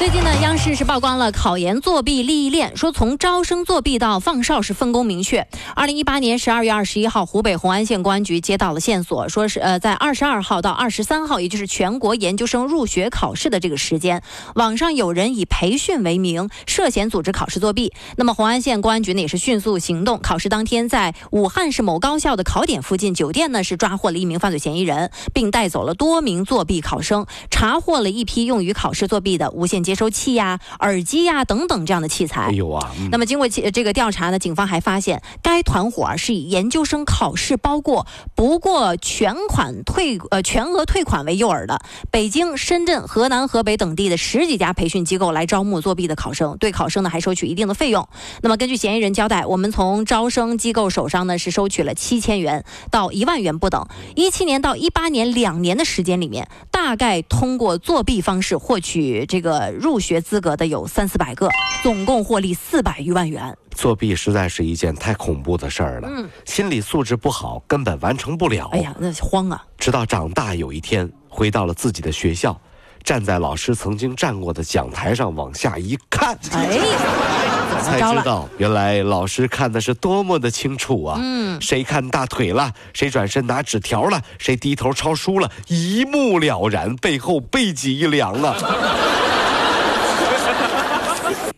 [0.00, 5.46] 最近呢，央视是曝光了考研作弊利益链，说从招生作弊到放哨是分工明确。
[5.76, 14.22] 二零一八年十二月二十一号，湖北红安县公安局接到了线索，说是呃在二十二号到二十三号，也就是全国研究生入学考试的这个时间，
[14.54, 17.92] 网上有人以培训为名涉嫌组织考试作弊。
[18.16, 32.42] 那么红安县公安局呢也是迅速行动，考试当天在武汉市某高校的考点附近酒店呢是抓获了一名犯罪嫌疑人，并带走了多名作弊考生，查获了一批用于考试作弊的无线接收器呀、耳机呀等等这样的器材。
[32.42, 41.80] 哎呦啊，嗯那么经过这个调查呢，警方还发现该团伙啊是以研究生考试包过不过全款退呃全额退款为诱饵的，
[42.12, 48.08] 北京、深圳、河南、河北等地的十几家培训机构来招募作弊的考生，对考生呢还收取一定的费用。
[48.42, 53.84] 那么根据嫌疑人交代，我们从招生机构手上呢是收取了七千元到一万元不等。
[54.14, 61.48] 一七年到一八年两年的时间里面，大概通过作弊方式获取这个入学资格的有三四百个，
[61.82, 63.56] 总共获利四百余万元。
[63.74, 66.08] 作弊实在是一件太恐怖的事儿了。
[66.12, 68.68] 嗯，心理素质不好，根本完成不了。
[68.72, 69.64] 哎呀，那慌啊！
[69.78, 72.60] 直到长大有一天，回到了自己的学校，
[73.02, 76.78] 站在老师曾经站过的讲台上往下一看，哎？
[77.80, 81.18] 才知道原来老师看的是多么的清楚啊！
[81.18, 88.54] 嗯，谁看大腿了，谁转身拿纸条了，谁低头抄书了，一目了然，背后背脊一凉啊！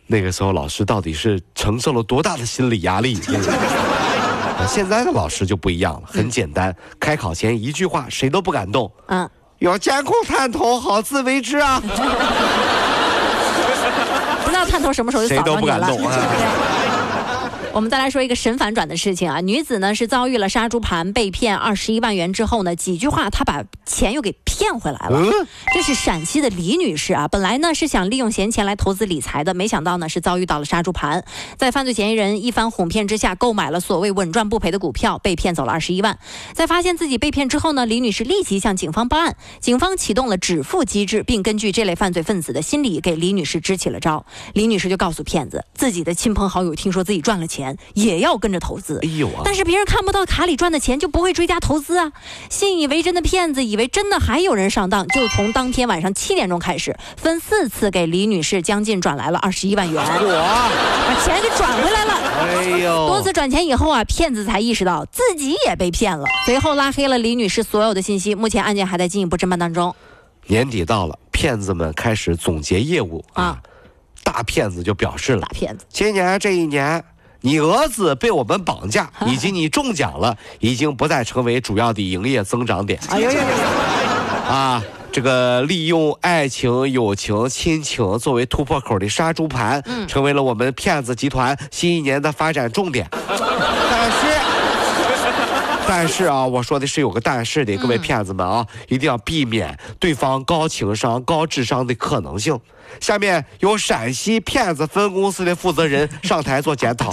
[0.07, 3.19] 那个时候，老师到底是承受了多大的心理压力？
[4.59, 9.29] 啊现在的老师就不一样了，很简单，开考前一句话谁都不敢动，嗯，
[9.59, 11.83] 有监控探头，好自为之啊！
[14.45, 15.81] 不知道探头什么时候就谁都不扫到你了。
[15.89, 16.19] 敢动啊！
[17.73, 17.77] 对。
[17.77, 25.19] 我们再来说一个神反转的事情啊，女子呢是遭遇了杀猪盘被骗二十一万元之后呢，几句话她把钱又给骗回来了。
[25.19, 25.33] 嗯，
[25.75, 31.25] 这是陕西的李女士啊，本来呢是想利用闲钱来投资理财的，没想到呢是遭遇到了杀猪盘，
[31.57, 36.19] 在犯罪嫌疑人一番哄骗之下，购买了所谓稳赚不赔的股票，被骗走了二十一万。
[36.53, 44.25] 在发现自己被骗之后呢，李女士立即向警方报案，警方启动了止付机制，并根据这类犯罪分子的心理给李女士支起了招。
[44.53, 47.62] 李女士就告诉骗子，自己的亲朋好友听说自己赚了钱，
[47.95, 49.09] 也要跟着投资哎。
[49.09, 49.43] 呦啊！
[49.45, 52.13] 但是别人看不到卡里赚的钱，就不会追加投资啊。
[52.51, 60.69] 信以为真的骗子以为真的还有人上当，就从当天晚上七点钟开始，分四次给李女士将近转来了二十一万元，我，
[61.07, 62.13] 把钱给转回来了。
[62.43, 68.35] 哎呦，多次转钱以后啊，骗子才意识到自己也被骗了，随后拉黑了李女士所有的信息。
[68.35, 69.95] 目前案件还在进一步侦办当中。
[70.47, 73.63] 年底到了，骗子们开始总结业务啊啊。
[74.25, 77.03] 大骗子就表示了大，骗子，今年这一年，
[77.43, 83.45] 你儿子被我们绑架，以及你中奖了，已经不再成为主要的营业增长点哎呦呦呦！
[84.49, 84.83] 啊。
[85.15, 93.07] 这个利用爱情、友情、亲情作为突破口的杀猪盘，成为了我们骗子集团新一年的发展重点。
[96.03, 102.59] 但是，啊，我说的是有个但是的，各位骗子们啊，一定要避免对方高情商、高智商的可能性。
[102.99, 107.13] 下面由陕西骗子分公司的负责人上台做检讨，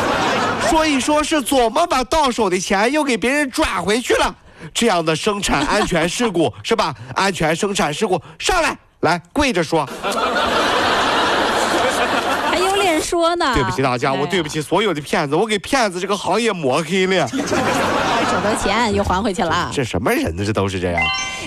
[0.70, 4.34] 说一说是怎么把到手的钱又给别人转回去了。
[4.72, 6.94] 这样的生产安全事故是吧？
[7.14, 9.86] 安全生产事故，上来来跪着说，
[12.50, 13.52] 还有脸说呢？
[13.52, 14.48] 对不起大家，我对不。
[14.48, 17.28] 起所有的骗子，我给骗子这个行业抹黑了。
[18.34, 19.70] 手的钱又还回去了。
[19.72, 20.44] 这什么人呢？
[20.44, 21.00] 这都是这样。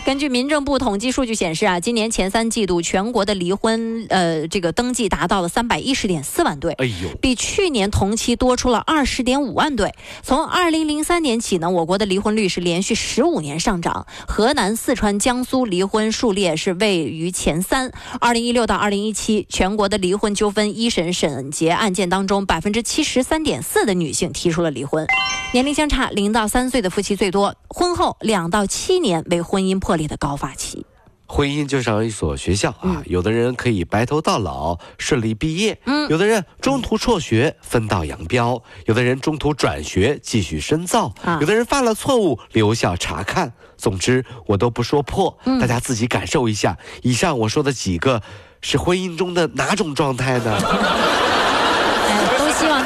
[0.06, 6.72] 根据民政部统计数据显示啊，今年前三季度全国的离婚呃这个登记达到了三百一十点四万对。
[6.74, 9.94] 哎呦，比去年同期多出了二十点五万对。
[10.24, 17.92] 从二零零三年起呢，我国的离婚率是连续十五年上涨，河南、四川、江苏离婚数列是位于前三。
[18.22, 25.06] 二零一六到二零一七，全国的离婚纠纷一审审结案件当中，百分之七十三点四的女性提出了离婚，
[25.52, 30.86] 年龄相差零到三岁的夫妻最多，婚后两到七年为婚姻破裂的高发期。
[31.30, 43.52] 婚姻就像一所学校啊，有的人可以白头到老，顺利毕业；嗯有的人中途辍学，分道扬镳；有的人中途转学，继续深造；啊有的人犯了错误，留校查看。
[43.76, 46.78] 总之，我都不说破，大家自己感受一下。
[47.02, 48.22] 以上我说的几个，
[48.62, 51.27] 是婚姻中的哪种状态呢？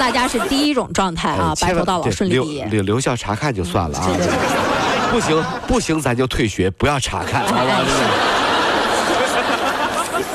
[0.02, 2.66] 大家是第一种状态啊，白头到老，顺利毕业。
[2.66, 4.10] 留留校查看就算了啊。
[5.12, 7.44] 不行不行，咱就退学，不要查看。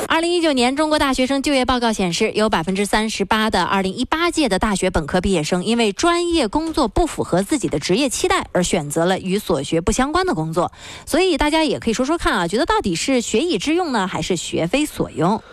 [0.07, 10.71] 二零一九年中国大学生就业报告显示，有百分之三十八的二零一八届的大学本科毕业生，因为专业工作不符合自己的职业期待，而选择了与所学不相关的工作。
[11.05, 15.43] 所以大家也可以说说看啊，觉得到底是学以致用呢，还是学非所用？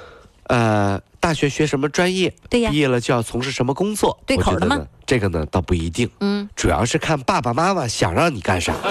[0.46, 2.34] 呃，大学学什么专业？
[2.50, 4.20] 对呀毕业了就要从事什么工作？
[4.26, 4.86] 对口的吗我觉得呢？
[5.06, 6.06] 这个呢，倒不一定。
[6.20, 8.74] 嗯，主要是看爸爸妈妈想让你干啥。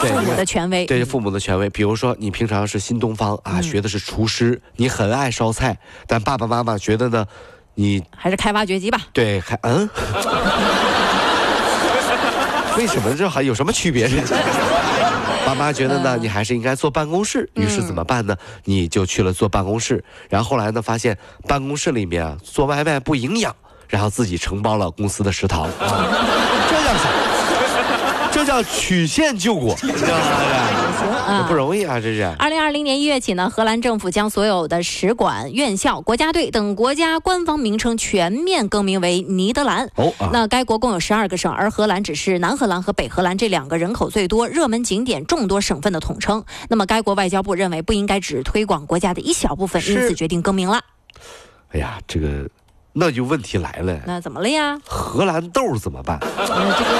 [0.00, 0.86] 对父母的权威。
[0.86, 5.76] 对父母的权威，比如说你平常是新东方啊，学的是厨师，你很爱烧菜，
[6.06, 7.26] 但爸爸妈妈觉得呢，
[7.74, 9.00] 你还是开挖掘机吧。
[9.12, 9.90] 对还嗯，
[12.78, 14.08] 为什么这还有什么区别？
[15.52, 18.34] 爸妈觉得呢，你还是应该坐办公室，于是怎么办呢？
[18.64, 23.54] 你就去了坐办公室，然后后来呢，发现办公室里面啊做外卖不营养，
[23.86, 25.68] 然后自己承包了公司的食堂？
[28.32, 31.38] 这叫曲线救国，知道吗？
[31.42, 32.24] 这不容易啊，这是。
[32.38, 39.88] 二零二零年一月起呢，荷兰政府将所有的使馆、院校、国家队等国家官方名称全面更名为尼德兰。
[39.96, 46.44] 哦啊那该国共有十二个省，而荷兰只是南荷兰和北荷兰这两个人口最多、热门景点众多省份的统称。
[46.68, 50.80] 那么，该国外交部认为不应该只推广国家的一小部分，因此决定更名了。
[51.72, 52.48] 哎呀，这个
[52.94, 54.78] 那就问题来了，那怎么了呀？
[54.86, 56.18] 荷兰豆怎么办？
[56.36, 56.90] 呃，这个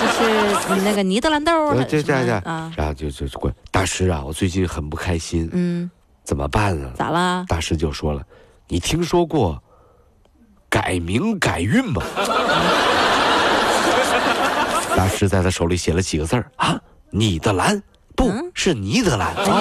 [0.00, 5.90] 就是你那个尼德兰豆儿呃，这这这，啊，然后就就就过大师啊，我最近很不开心，嗯，
[6.24, 6.90] 怎么办啊？
[6.96, 7.44] 咋啦？
[7.48, 8.22] 大师就说了
[8.68, 9.60] ：“你听说过
[10.68, 12.02] 改名改运吗？”
[14.96, 16.80] 大师在他手里写了几个字儿啊，
[17.10, 17.80] 尼德兰，
[18.16, 19.34] 不、嗯是尼德兰。
[19.36, 19.52] 你你你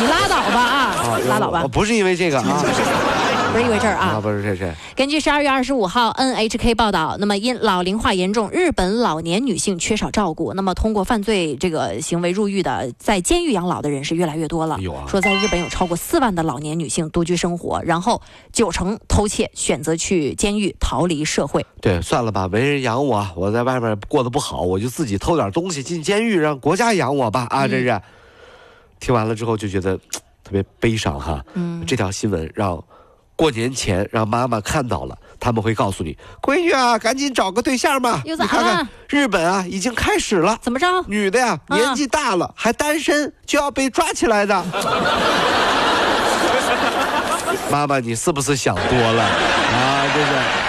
[0.00, 0.94] 你拉倒吧啊，
[1.28, 2.64] 拉倒吧哦，不是因为这个啊，
[3.52, 4.18] 不是一回事儿啊。
[4.18, 14.78] 不是这这，根据十二月二十五号 NHK 报道，那么因老龄化严重，日本老年女性缺少照顾，那么通过犯罪这个行为入狱的，在监狱养老的人是越来越多了。
[14.80, 18.22] 有啊说在日本有超过四万的老年女性独居生活，然后
[18.52, 21.66] 九成偷窃选择去监狱逃离社会。
[21.82, 27.68] 对，算了吧，没人养我，我在外面过得不好，我就自己偷点东西进监狱，让国家养我吧啊！
[27.68, 28.00] 这是，
[28.98, 29.98] 听完了之后就觉得
[30.42, 31.44] 特别悲伤哈。
[31.52, 32.82] 嗯，这条新闻让
[33.34, 38.22] 过年前让妈妈看到了，他们会告诉你，闺女啊，赶紧找个对象吧。
[38.24, 40.58] 你看看了日本啊，已经开始了。
[40.62, 40.86] 怎么着？
[41.08, 44.64] 女的呀，啊年纪大了、还单身，就要被抓起来的。
[47.70, 50.06] 妈妈，你是不是想多了啊？
[50.14, 50.61] 这是。